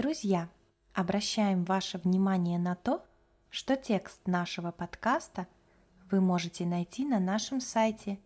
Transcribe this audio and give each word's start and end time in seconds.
Друзья, 0.00 0.48
обращаем 0.94 1.64
ваше 1.64 1.98
внимание 1.98 2.58
на 2.58 2.74
то, 2.74 3.04
что 3.50 3.76
текст 3.76 4.26
нашего 4.26 4.72
подкаста 4.72 5.46
вы 6.10 6.22
можете 6.22 6.64
найти 6.64 7.04
на 7.04 7.20
нашем 7.20 7.60
сайте 7.60 8.18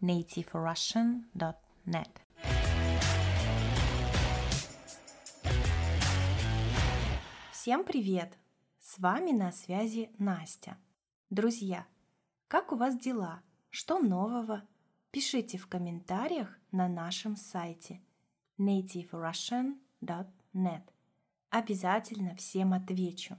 nativerussian.net. 0.00 2.08
Всем 7.52 7.84
привет! 7.84 8.32
С 8.80 8.98
вами 8.98 9.32
на 9.32 9.52
связи 9.52 10.10
Настя. 10.16 10.78
Друзья, 11.28 11.86
как 12.48 12.72
у 12.72 12.76
вас 12.76 12.98
дела? 12.98 13.42
Что 13.68 13.98
нового? 13.98 14.62
Пишите 15.10 15.58
в 15.58 15.66
комментариях 15.66 16.58
на 16.72 16.88
нашем 16.88 17.36
сайте 17.36 18.00
nativerussian.net. 18.58 20.84
Обязательно 21.50 22.36
всем 22.36 22.74
отвечу. 22.74 23.36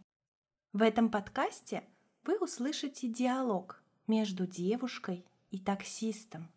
В 0.73 0.81
этом 0.81 1.11
подкасте 1.11 1.83
вы 2.23 2.39
услышите 2.39 3.07
диалог 3.07 3.83
между 4.07 4.47
девушкой 4.47 5.25
и 5.51 5.59
таксистом. 5.59 6.49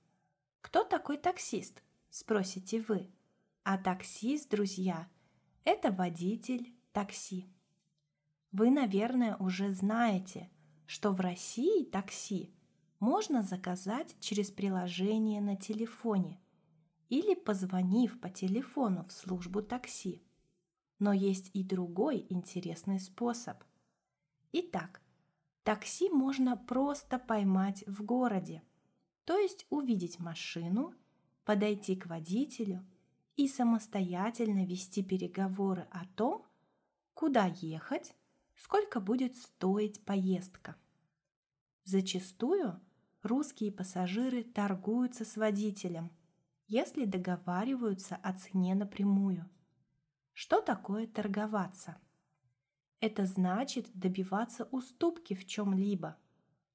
Кто 0.62 0.82
такой 0.82 1.18
таксист? 1.18 1.82
Спросите 2.08 2.80
вы. 2.80 3.10
А 3.64 3.76
таксист, 3.76 4.48
друзья, 4.48 5.08
это 5.64 5.92
водитель 5.92 6.74
такси. 6.92 7.46
Вы, 8.50 8.70
наверное, 8.70 9.36
уже 9.36 9.72
знаете, 9.72 10.50
что 10.86 11.12
в 11.12 11.20
России 11.20 11.84
такси 11.84 12.50
можно 12.98 13.42
заказать 13.42 14.16
через 14.20 14.50
приложение 14.50 15.42
на 15.42 15.56
телефоне 15.56 16.40
или 17.10 17.34
позвонив 17.34 18.18
по 18.20 18.30
телефону 18.30 19.04
в 19.04 19.12
службу 19.12 19.60
такси. 19.62 20.22
Но 21.02 21.12
есть 21.12 21.50
и 21.52 21.64
другой 21.64 22.26
интересный 22.28 23.00
способ. 23.00 23.56
Итак, 24.52 25.02
такси 25.64 26.08
можно 26.08 26.56
просто 26.56 27.18
поймать 27.18 27.82
в 27.88 28.04
городе, 28.04 28.62
то 29.24 29.36
есть 29.36 29.66
увидеть 29.68 30.20
машину, 30.20 30.94
подойти 31.44 31.96
к 31.96 32.06
водителю 32.06 32.86
и 33.34 33.48
самостоятельно 33.48 34.64
вести 34.64 35.02
переговоры 35.02 35.88
о 35.90 36.06
том, 36.14 36.46
куда 37.14 37.46
ехать, 37.46 38.14
сколько 38.54 39.00
будет 39.00 39.36
стоить 39.36 40.04
поездка. 40.04 40.76
Зачастую 41.82 42.80
русские 43.24 43.72
пассажиры 43.72 44.44
торгуются 44.44 45.24
с 45.24 45.36
водителем, 45.36 46.12
если 46.68 47.06
договариваются 47.06 48.14
о 48.14 48.34
цене 48.34 48.76
напрямую. 48.76 49.50
Что 50.32 50.60
такое 50.60 51.06
торговаться? 51.06 52.00
Это 53.00 53.26
значит 53.26 53.90
добиваться 53.94 54.64
уступки 54.70 55.34
в 55.34 55.46
чем-либо, 55.46 56.16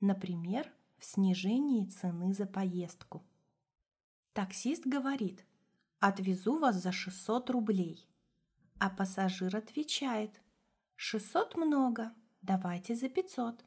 например, 0.02 0.72
в 0.98 1.06
снижении 1.06 1.86
цены 1.86 2.34
за 2.34 2.46
поездку. 2.46 3.24
Таксист 4.34 4.86
говорит 4.86 5.46
«Отвезу 6.00 6.60
вас 6.60 6.76
за 6.76 6.92
600 6.92 7.50
рублей», 7.50 8.08
а 8.80 8.90
пассажир 8.90 9.56
отвечает 9.56 10.42
«600 10.98 11.58
много, 11.58 12.14
давайте 12.42 12.96
за 12.96 13.08
500». 13.08 13.62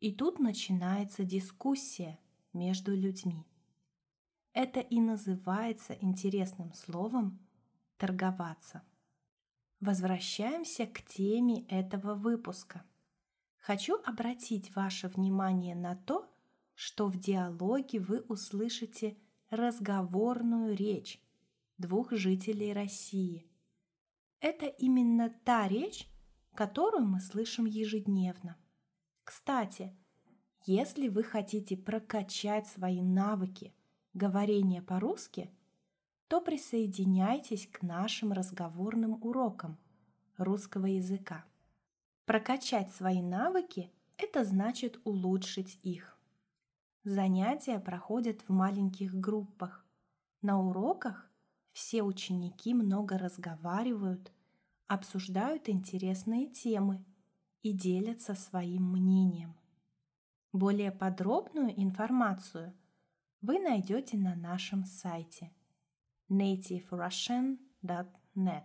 И 0.00 0.12
тут 0.12 0.40
начинается 0.40 1.24
дискуссия 1.24 2.18
между 2.52 2.94
людьми. 2.94 3.46
Это 4.52 4.80
и 4.80 5.00
называется 5.00 5.94
интересным 6.00 6.72
словом 6.74 7.38
«торговаться». 8.02 8.82
Возвращаемся 9.78 10.86
к 10.86 11.02
теме 11.02 11.64
этого 11.68 12.16
выпуска. 12.16 12.84
Хочу 13.58 13.94
обратить 14.02 14.74
ваше 14.74 15.06
внимание 15.06 15.76
на 15.76 15.94
то, 15.94 16.28
что 16.74 17.06
в 17.06 17.16
диалоге 17.16 18.00
вы 18.00 18.18
услышите 18.22 19.16
разговорную 19.50 20.76
речь 20.76 21.22
двух 21.78 22.10
жителей 22.10 22.72
России. 22.72 23.48
Это 24.40 24.66
именно 24.66 25.30
та 25.44 25.68
речь, 25.68 26.08
которую 26.54 27.06
мы 27.06 27.20
слышим 27.20 27.66
ежедневно. 27.66 28.56
Кстати, 29.22 29.96
если 30.66 31.06
вы 31.06 31.22
хотите 31.22 31.76
прокачать 31.76 32.66
свои 32.66 33.00
навыки 33.00 33.72
говорения 34.12 34.82
по-русски– 34.82 35.56
то 36.32 36.40
присоединяйтесь 36.40 37.68
к 37.70 37.82
нашим 37.82 38.32
разговорным 38.32 39.22
урокам 39.22 39.76
русского 40.38 40.86
языка. 40.86 41.44
Прокачать 42.24 42.90
свои 42.90 43.20
навыки– 43.20 43.92
это 44.16 44.42
значит 44.42 44.98
улучшить 45.04 45.78
их. 45.82 46.16
Занятия 47.04 47.78
проходят 47.78 48.40
в 48.48 48.50
маленьких 48.50 49.14
группах. 49.14 49.84
На 50.40 50.58
уроках 50.58 51.30
все 51.72 52.02
ученики 52.02 52.72
много 52.72 53.18
разговаривают, 53.18 54.32
обсуждают 54.86 55.68
интересные 55.68 56.46
темы 56.46 57.04
и 57.60 57.72
делятся 57.72 58.34
своим 58.34 58.90
мнением. 58.90 59.54
Более 60.54 60.92
подробную 60.92 61.78
информацию 61.78 62.72
вы 63.42 63.58
найдете 63.58 64.16
на 64.16 64.34
нашем 64.34 64.86
сайте– 64.86 65.52
nativerussian.net. 66.32 68.64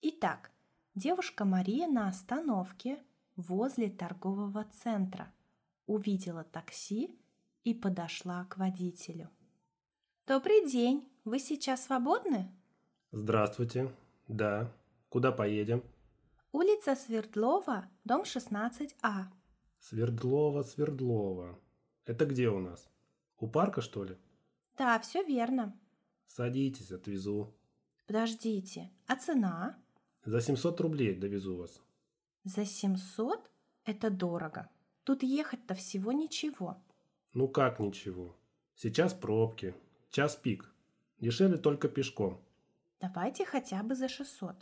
Итак, 0.00 0.50
девушка 0.94 1.44
Мария 1.44 1.86
на 1.86 2.08
остановке 2.08 2.98
возле 3.36 3.90
торгового 3.90 4.64
центра 4.64 5.34
увидела 5.86 6.44
такси 6.44 7.20
и 7.62 7.74
подошла 7.74 8.46
к 8.46 8.56
водителю. 8.56 9.28
«Добрый 10.26 10.66
день! 10.66 11.06
Вы 11.24 11.40
сейчас 11.40 11.84
свободны?» 11.84 12.50
Здравствуйте. 13.12 13.94
Да. 14.28 14.72
Куда 15.08 15.32
поедем? 15.32 15.82
Улица 16.52 16.94
Свердлова, 16.94 17.88
дом 18.04 18.22
16А. 18.22 19.24
Свердлова, 19.78 20.62
Свердлова. 20.62 21.58
Это 22.04 22.26
где 22.26 22.48
у 22.48 22.60
нас? 22.60 22.88
У 23.38 23.48
парка, 23.48 23.80
что 23.80 24.04
ли? 24.04 24.16
Да, 24.76 24.98
все 25.00 25.22
верно. 25.22 25.74
Садитесь, 26.26 26.92
отвезу. 26.92 27.54
Подождите, 28.06 28.90
а 29.06 29.16
цена? 29.16 29.76
За 30.24 30.40
700 30.40 30.80
рублей 30.80 31.14
довезу 31.14 31.56
вас. 31.56 31.80
За 32.44 32.64
700? 32.64 33.50
Это 33.84 34.10
дорого. 34.10 34.68
Тут 35.04 35.22
ехать-то 35.22 35.74
всего 35.74 36.12
ничего. 36.12 36.76
Ну 37.32 37.48
как 37.48 37.80
ничего? 37.80 38.36
Сейчас 38.74 39.14
пробки. 39.14 39.74
Час 40.10 40.36
пик. 40.36 40.72
Дешевле 41.20 41.56
только 41.56 41.88
пешком. 41.88 42.40
Давайте 43.00 43.44
хотя 43.44 43.82
бы 43.82 43.94
за 43.94 44.08
600. 44.08 44.56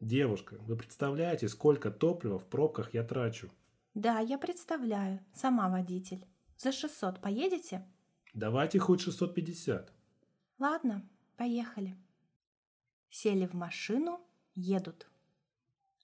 Девушка, 0.00 0.56
вы 0.60 0.76
представляете, 0.76 1.48
сколько 1.48 1.90
топлива 1.90 2.38
в 2.38 2.46
пробках 2.46 2.94
я 2.94 3.04
трачу? 3.04 3.50
Да, 3.94 4.20
я 4.20 4.38
представляю. 4.38 5.20
Сама 5.34 5.68
водитель. 5.68 6.24
За 6.56 6.72
600 6.72 7.20
поедете? 7.20 7.86
Давайте 8.34 8.78
хоть 8.78 9.00
650. 9.00 9.92
Ладно, 10.60 11.08
поехали. 11.38 11.96
Сели 13.08 13.46
в 13.46 13.54
машину, 13.54 14.20
едут. 14.54 15.10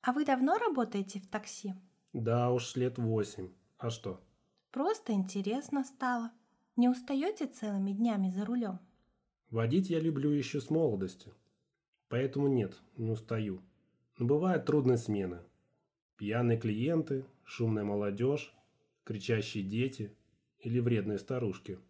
А 0.01 0.15
вы 0.15 0.25
давно 0.25 0.57
работаете 0.57 1.21
в 1.21 1.27
такси? 1.29 1.75
Да 2.15 2.51
уж, 2.51 2.75
лет 2.75 2.97
восемь. 2.97 3.51
А 3.77 3.91
что? 3.91 4.19
Просто 4.71 5.13
интересно 5.13 5.85
стало. 5.85 6.31
Не 6.75 6.89
устаете 6.89 7.47
целыми 7.47 7.93
днями 7.93 8.31
за 8.31 8.47
рулем? 8.47 8.81
Водить 9.51 9.91
я 9.91 10.01
люблю 10.01 10.31
еще 10.31 10.63
с 10.63 10.71
молодости. 10.71 11.35
Поэтому 12.09 12.49
нет, 12.49 12.81
не 12.97 13.11
устаю. 13.11 13.61
Но 14.17 14.25
бывают 14.25 14.65
трудные 14.65 14.97
смены. 14.97 15.41
Пьяные 16.17 16.59
клиенты, 16.59 17.27
шумная 17.45 17.85
молодежь, 17.85 18.55
кричащие 19.05 19.65
дети 19.65 20.17
или 20.61 20.81
вредные 20.81 21.19
старушки– 21.19 21.79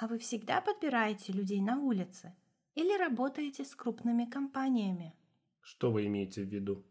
а 0.00 0.06
вы 0.06 0.18
всегда 0.18 0.62
подбираете 0.62 1.30
людей 1.34 1.60
на 1.60 1.78
улице? 1.78 2.34
Или 2.74 2.96
работаете 2.96 3.66
с 3.66 3.74
крупными 3.74 4.24
компаниями? 4.24 5.14
Что 5.60 5.92
вы 5.92 6.06
имеете 6.06 6.42
в 6.42 6.48
виду? 6.48 6.86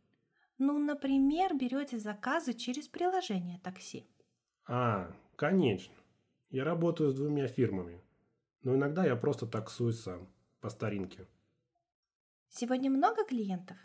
Ну, 0.60 0.78
например, 0.78 1.58
берете 1.58 1.98
заказы 1.98 2.54
через 2.54 2.88
приложение 2.88 3.60
такси. 3.64 4.06
А, 4.68 5.12
конечно. 5.36 5.96
Я 6.52 6.64
работаю 6.66 7.10
с 7.10 7.16
двумя 7.16 7.48
фирмами. 7.48 8.00
Но 8.62 8.76
иногда 8.76 9.04
я 9.06 9.16
просто 9.16 9.48
таксую 9.48 9.94
сам, 9.94 10.30
по 10.62 10.70
старинке. 10.70 11.28
Сегодня 12.50 12.92
много 12.92 13.26
клиентов? 13.26 13.78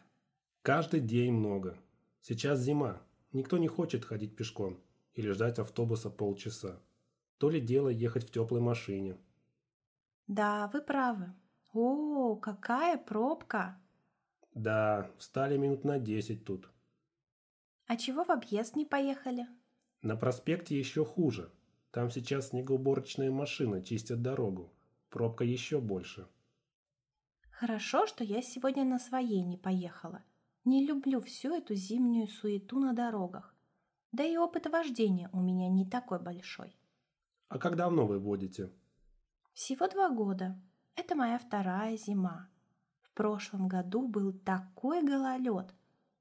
Каждый 0.61 1.01
день 1.01 1.33
много. 1.33 1.79
Сейчас 2.21 2.61
зима. 2.61 3.01
Никто 3.33 3.57
не 3.57 3.69
хочет 3.69 4.05
ходить 4.05 4.37
пешком 4.37 4.83
или 5.15 5.31
ждать 5.31 5.59
автобуса 5.59 6.11
полчаса 6.11 6.79
то 7.39 7.51
ли 7.51 7.61
дело 7.61 7.89
ехать 7.89 8.29
в 8.29 8.31
теплой 8.31 8.61
машине. 8.61 9.17
Да, 10.27 10.71
вы 10.73 10.81
правы. 10.81 11.33
О, 11.73 12.37
какая 12.37 12.97
пробка! 12.97 13.81
Да, 14.55 15.11
встали 15.19 15.57
минут 15.57 15.85
на 15.85 15.99
десять 15.99 16.45
тут. 16.45 16.71
А 17.87 17.97
чего 17.97 18.25
в 18.25 18.31
объезд 18.31 18.77
не 18.77 18.87
поехали? 18.87 19.47
На 20.01 20.17
проспекте 20.17 20.79
еще 20.79 21.05
хуже. 21.05 21.51
Там 21.91 22.11
сейчас 22.11 22.49
снегоуборочные 22.49 23.31
машины 23.31 23.83
чистят 23.83 24.23
дорогу. 24.23 24.73
Пробка 25.11 25.45
еще 25.45 25.81
больше. 25.81 26.27
Хорошо, 27.51 28.07
что 28.07 28.25
я 28.25 28.43
сегодня 28.43 28.85
на 28.85 28.99
своей 28.99 29.43
не 29.43 29.57
поехала. 29.57 30.25
Не 30.65 30.87
люблю 30.87 31.21
всю 31.21 31.55
эту 31.55 31.75
зимнюю 31.75 32.27
суету 32.27 32.79
на 32.79 32.95
дорогах. 32.95 33.55
Да 34.13 34.25
и 34.25 34.37
опыт 34.37 34.67
вождения 34.67 35.29
у 35.33 35.41
меня 35.41 35.69
не 35.69 35.89
такой 35.89 36.21
большой. 36.21 36.77
А 37.55 37.59
как 37.59 37.77
давно 37.77 38.05
вы 38.05 38.19
водите? 38.19 38.73
Всего 39.53 39.87
два 39.87 40.11
года. 40.11 40.61
Это 40.97 41.15
моя 41.15 41.39
вторая 41.39 41.97
зима. 41.97 42.49
В 43.01 43.13
прошлом 43.13 43.69
году 43.69 44.09
был 44.09 44.33
такой 44.33 45.05
гололед. 45.05 45.73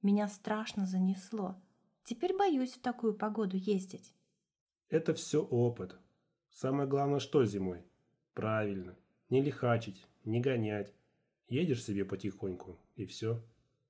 Меня 0.04 0.28
страшно 0.28 0.86
занесло. 0.86 1.60
Теперь 2.04 2.38
боюсь 2.38 2.74
в 2.74 2.82
такую 2.82 3.16
погоду 3.16 3.58
ездить. 3.58 4.14
Это 4.90 5.16
все 5.16 5.44
опыт. 5.44 5.98
Самое 6.52 6.88
главное, 6.88 7.20
что 7.20 7.44
зимой? 7.46 7.84
Правильно. 8.36 8.96
Не 9.32 9.42
лихачить, 9.42 10.06
не 10.26 10.40
гонять. 10.40 10.94
Едешь 11.48 11.84
себе 11.84 12.06
потихоньку, 12.06 12.78
и 12.96 13.08
все. 13.08 13.42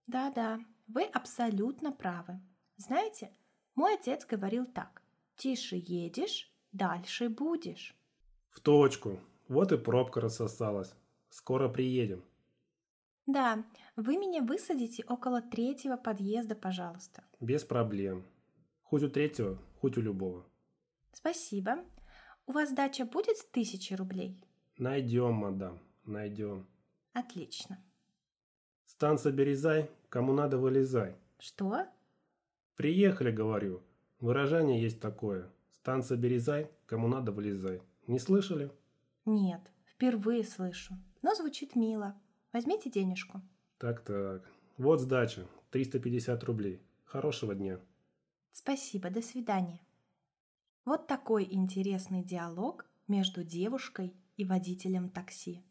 Да-да, 0.08 0.62
вы 0.88 1.04
абсолютно 1.04 1.92
правы. 1.92 2.40
Знаете, 2.78 3.34
мой 3.76 3.96
отец 3.96 4.26
говорил 4.26 4.66
так. 4.66 5.02
Тише 5.36 5.76
едешь, 5.76 6.53
дальше 6.74 7.30
будешь. 7.30 7.96
В 8.50 8.60
точку. 8.60 9.20
Вот 9.48 9.72
и 9.72 9.78
пробка 9.78 10.22
рассосалась. 10.22 10.94
Скоро 11.30 11.70
приедем. 11.70 12.24
Да, 13.26 13.64
вы 13.96 14.18
меня 14.18 14.42
высадите 14.42 15.04
около 15.08 15.42
третьего 15.42 15.96
подъезда, 15.96 16.56
пожалуйста. 16.56 17.24
Без 17.40 17.64
проблем. 17.64 18.26
Хоть 18.82 19.04
у 19.04 19.10
третьего, 19.10 19.58
хоть 19.80 19.98
у 19.98 20.02
любого. 20.02 20.46
Спасибо. 21.14 21.78
У 22.46 22.52
вас 22.52 22.74
дача 22.74 23.06
будет 23.06 23.38
с 23.38 23.46
тысячи 23.46 23.94
рублей? 23.94 24.44
Найдем, 24.78 25.34
мадам, 25.34 25.80
найдем. 26.04 26.68
Отлично. 27.14 27.82
Станция 28.86 29.32
Березай, 29.32 29.90
кому 30.10 30.34
надо, 30.34 30.58
вылезай. 30.58 31.16
Что? 31.40 31.88
Приехали, 32.76 33.32
говорю. 33.32 33.82
Выражение 34.20 34.82
есть 34.82 35.00
такое. 35.00 35.50
Станция 35.84 36.18
Березай, 36.18 36.72
кому 36.86 37.10
надо, 37.10 37.34
вылезай. 37.34 37.82
Не 38.08 38.18
слышали? 38.18 38.72
Нет, 39.26 39.60
впервые 39.84 40.46
слышу. 40.46 40.98
Но 41.22 41.36
звучит 41.36 41.76
мило. 41.76 42.16
Возьмите 42.54 42.90
денежку. 42.90 43.42
Так-так. 43.80 44.50
Вот 44.78 45.02
сдача. 45.02 45.46
350 45.72 46.42
рублей. 46.46 46.82
Хорошего 47.04 47.54
дня. 47.54 47.82
Спасибо, 48.54 49.10
до 49.10 49.22
свидания. 49.22 49.82
Вот 50.86 51.08
такой 51.08 51.46
интересный 51.52 52.24
диалог 52.24 52.86
между 53.10 53.44
девушкой 53.44 54.14
и 54.38 54.46
водителем 54.46 55.10
такси. 55.10 55.66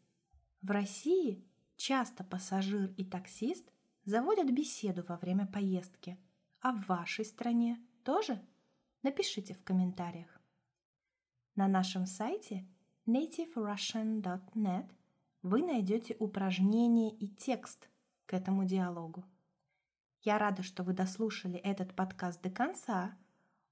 В 0.61 0.69
России 0.69 1.43
часто 1.75 2.23
пассажир 2.23 2.93
и 2.97 3.03
таксист 3.03 3.67
заводят 4.05 4.51
беседу 4.51 5.03
во 5.07 5.17
время 5.17 5.47
поездки. 5.47 6.19
А 6.61 6.71
в 6.71 6.85
вашей 6.85 7.25
стране 7.25 7.79
тоже? 8.03 8.39
Напишите 9.03 9.53
в 9.53 9.63
комментариях. 9.65 10.41
На 11.55 11.67
нашем 11.67 12.05
сайте 12.05 12.65
nativerussian.net 13.05 14.89
вы 15.41 15.61
найдете 15.61 16.15
упражнение 16.19 17.13
и 17.13 17.27
текст 17.27 17.89
к 18.25 18.33
этому 18.33 18.63
диалогу. 18.63 19.25
Я 20.21 20.37
рада, 20.37 20.63
что 20.63 20.83
вы 20.83 20.93
дослушали 20.93 21.59
этот 21.59 21.93
подкаст 21.93 22.41
до 22.41 22.49
конца. 22.49 23.17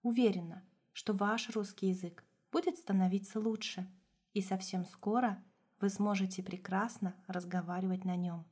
Уверена, 0.01 0.67
что 0.91 1.13
ваш 1.13 1.49
русский 1.51 1.87
язык 1.87 2.25
будет 2.51 2.77
становиться 2.77 3.39
лучше, 3.39 3.89
и 4.33 4.41
совсем 4.41 4.83
скоро 4.83 5.41
вы 5.79 5.89
сможете 5.89 6.43
прекрасно 6.43 7.15
разговаривать 7.27 8.03
на 8.03 8.17
нем. 8.17 8.45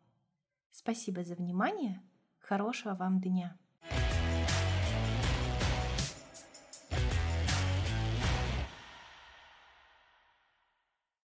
Спасибо 0.71 1.25
за 1.25 1.35
внимание. 1.35 2.01
Хорошего 2.39 2.95
вам 2.95 3.19
дня! 3.19 3.59